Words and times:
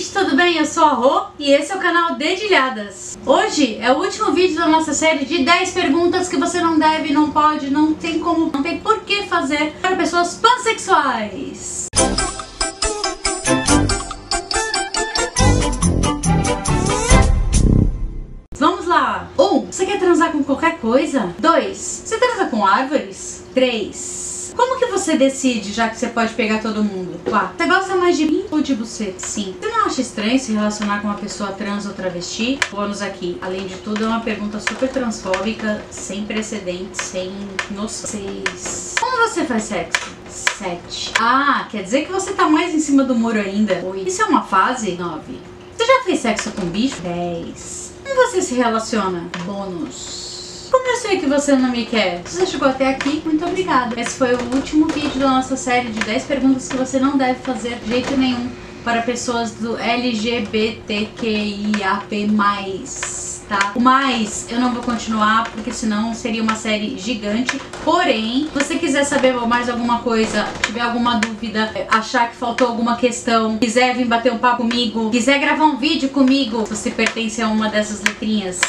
gente, 0.00 0.12
tudo 0.12 0.34
bem? 0.34 0.56
Eu 0.56 0.64
sou 0.64 0.84
a 0.84 0.94
Rô 0.94 1.22
e 1.38 1.52
esse 1.52 1.70
é 1.72 1.76
o 1.76 1.78
canal 1.78 2.14
Dedilhadas. 2.14 3.18
Hoje 3.26 3.76
é 3.76 3.92
o 3.92 3.98
último 3.98 4.32
vídeo 4.32 4.56
da 4.56 4.66
nossa 4.66 4.94
série 4.94 5.26
de 5.26 5.44
10 5.44 5.72
perguntas 5.72 6.26
que 6.26 6.38
você 6.38 6.58
não 6.58 6.78
deve, 6.78 7.12
não 7.12 7.30
pode, 7.30 7.70
não 7.70 7.92
tem 7.92 8.18
como, 8.18 8.50
não 8.50 8.62
tem 8.62 8.80
por 8.80 9.00
que 9.00 9.26
fazer 9.26 9.72
para 9.82 9.96
pessoas 9.96 10.36
pansexuais. 10.36 11.88
Vamos 18.56 18.86
lá! 18.86 19.28
1. 19.38 19.42
Um, 19.42 19.66
você 19.66 19.84
quer 19.84 19.98
transar 19.98 20.32
com 20.32 20.42
qualquer 20.42 20.78
coisa? 20.78 21.34
2. 21.38 21.76
Você 21.76 22.18
transa 22.18 22.46
com 22.46 22.64
árvores? 22.64 23.44
3. 23.52 24.29
Como 24.60 24.78
que 24.78 24.84
você 24.88 25.16
decide, 25.16 25.72
já 25.72 25.88
que 25.88 25.96
você 25.96 26.08
pode 26.08 26.34
pegar 26.34 26.58
todo 26.60 26.84
mundo? 26.84 27.18
4. 27.24 27.54
Você 27.56 27.66
gosta 27.66 27.96
mais 27.96 28.14
de 28.14 28.26
mim 28.26 28.44
ou 28.50 28.60
de 28.60 28.74
você? 28.74 29.14
Sim. 29.16 29.56
Você 29.58 29.68
não 29.70 29.86
acha 29.86 30.02
estranho 30.02 30.38
se 30.38 30.52
relacionar 30.52 31.00
com 31.00 31.08
uma 31.08 31.16
pessoa 31.16 31.52
trans 31.52 31.86
ou 31.86 31.94
travesti? 31.94 32.60
Bônus 32.70 33.00
aqui. 33.00 33.38
Além 33.40 33.66
de 33.66 33.76
tudo, 33.76 34.04
é 34.04 34.06
uma 34.06 34.20
pergunta 34.20 34.60
super 34.60 34.90
transfóbica, 34.90 35.82
sem 35.90 36.26
precedentes, 36.26 37.00
sem 37.00 37.32
noção. 37.70 38.10
6. 38.10 38.96
Como 39.00 39.26
você 39.26 39.46
faz 39.46 39.62
sexo? 39.62 40.10
7. 40.28 41.12
Ah, 41.18 41.66
quer 41.70 41.82
dizer 41.82 42.04
que 42.04 42.12
você 42.12 42.34
tá 42.34 42.46
mais 42.46 42.74
em 42.74 42.80
cima 42.80 43.02
do 43.02 43.14
muro 43.14 43.40
ainda? 43.40 43.82
8. 43.82 44.06
Isso 44.06 44.20
é 44.20 44.26
uma 44.26 44.42
fase? 44.42 44.92
9. 44.92 45.40
Você 45.74 45.86
já 45.86 46.02
fez 46.04 46.20
sexo 46.20 46.50
com 46.50 46.66
bicho? 46.66 47.00
10. 47.00 47.94
Como 48.04 48.14
você 48.26 48.42
se 48.42 48.54
relaciona? 48.56 49.26
Bônus. 49.46 50.39
Como 50.70 50.88
eu 50.88 50.96
sei 50.96 51.18
que 51.18 51.26
você 51.26 51.56
não 51.56 51.70
me 51.70 51.84
quer? 51.84 52.22
Se 52.24 52.36
você 52.36 52.46
chegou 52.46 52.68
até 52.68 52.88
aqui, 52.88 53.20
muito 53.24 53.44
obrigada. 53.44 54.00
Esse 54.00 54.16
foi 54.16 54.34
o 54.34 54.54
último 54.54 54.86
vídeo 54.86 55.18
da 55.18 55.28
nossa 55.28 55.56
série 55.56 55.88
de 55.88 55.98
10 56.00 56.24
perguntas 56.24 56.68
que 56.68 56.76
você 56.76 57.00
não 57.00 57.18
deve 57.18 57.40
fazer 57.40 57.76
de 57.80 57.88
jeito 57.88 58.16
nenhum 58.16 58.48
para 58.84 59.02
pessoas 59.02 59.50
do 59.52 59.76
LGBTQIAP+. 59.76 60.90
Tá? 63.50 63.72
O 63.74 63.80
mais 63.80 64.46
eu 64.48 64.60
não 64.60 64.72
vou 64.72 64.80
continuar 64.80 65.50
porque 65.50 65.72
senão 65.72 66.14
seria 66.14 66.40
uma 66.40 66.54
série 66.54 66.96
gigante. 66.96 67.60
Porém, 67.84 68.44
se 68.44 68.50
você 68.54 68.76
quiser 68.76 69.02
saber 69.02 69.32
mais 69.44 69.68
alguma 69.68 69.98
coisa, 69.98 70.46
tiver 70.62 70.82
alguma 70.82 71.16
dúvida, 71.16 71.68
achar 71.90 72.30
que 72.30 72.36
faltou 72.36 72.68
alguma 72.68 72.94
questão, 72.94 73.58
quiser 73.58 73.96
vir 73.96 74.04
bater 74.04 74.32
um 74.32 74.38
papo 74.38 74.58
comigo, 74.58 75.10
quiser 75.10 75.40
gravar 75.40 75.64
um 75.64 75.76
vídeo 75.78 76.10
comigo, 76.10 76.64
se 76.64 76.76
você 76.76 76.90
pertence 76.92 77.42
a 77.42 77.48
uma 77.48 77.68
dessas 77.68 78.00
letrinhas, 78.02 78.60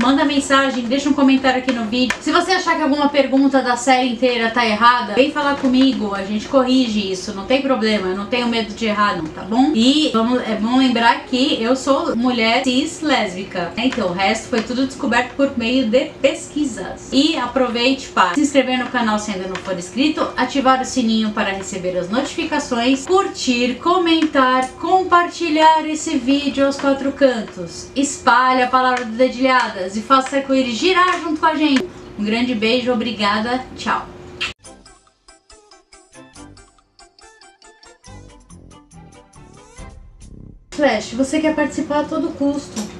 manda 0.00 0.24
mensagem, 0.24 0.84
deixa 0.84 1.08
um 1.08 1.14
comentário 1.14 1.58
aqui 1.58 1.72
no 1.72 1.86
vídeo. 1.86 2.14
Se 2.20 2.30
você 2.30 2.52
achar 2.52 2.76
que 2.76 2.82
alguma 2.82 3.08
pergunta 3.08 3.60
da 3.60 3.76
série 3.76 4.10
inteira 4.10 4.50
tá 4.50 4.64
errada, 4.64 5.14
vem 5.14 5.32
falar 5.32 5.56
comigo, 5.56 6.14
a 6.14 6.22
gente 6.22 6.46
corrige 6.46 7.10
isso, 7.10 7.34
não 7.34 7.44
tem 7.44 7.60
problema, 7.60 8.08
eu 8.08 8.16
não 8.16 8.26
tenho 8.26 8.46
medo 8.46 8.72
de 8.72 8.86
errar 8.86 9.16
não, 9.16 9.24
tá 9.24 9.42
bom? 9.42 9.72
E 9.74 10.10
vamos, 10.12 10.40
é 10.42 10.54
bom 10.54 10.78
lembrar 10.78 11.24
que 11.24 11.60
eu 11.60 11.74
sou 11.74 12.14
mulher 12.14 12.62
cis 12.62 13.00
lésbica, 13.00 13.72
né? 13.76 13.86
então 13.86 14.08
o 14.08 14.12
resto 14.28 14.48
foi 14.48 14.62
tudo 14.62 14.86
descoberto 14.86 15.34
por 15.34 15.56
meio 15.56 15.88
de 15.88 16.10
pesquisas. 16.20 17.08
E 17.12 17.36
aproveite 17.36 18.08
para 18.08 18.34
se 18.34 18.40
inscrever 18.42 18.78
no 18.78 18.90
canal 18.90 19.18
se 19.18 19.30
ainda 19.30 19.48
não 19.48 19.56
for 19.56 19.76
inscrito, 19.78 20.20
ativar 20.36 20.82
o 20.82 20.84
sininho 20.84 21.30
para 21.30 21.50
receber 21.50 21.96
as 21.96 22.10
notificações, 22.10 23.06
curtir, 23.06 23.76
comentar, 23.76 24.68
compartilhar 24.72 25.88
esse 25.88 26.18
vídeo 26.18 26.66
aos 26.66 26.76
quatro 26.76 27.10
cantos, 27.12 27.88
espalhe 27.96 28.62
a 28.62 28.66
palavra 28.66 29.06
do 29.06 29.12
dedilhadas 29.12 29.96
e 29.96 30.02
faça 30.02 30.36
o 30.36 30.38
arco-íris 30.40 30.76
girar 30.76 31.20
junto 31.22 31.40
com 31.40 31.46
a 31.46 31.54
gente. 31.54 31.88
Um 32.18 32.24
grande 32.24 32.54
beijo, 32.54 32.92
obrigada, 32.92 33.64
tchau. 33.76 34.06
Flash, 40.70 41.12
você 41.14 41.40
quer 41.40 41.56
participar 41.56 42.00
a 42.00 42.04
todo 42.04 42.28
custo. 42.30 42.97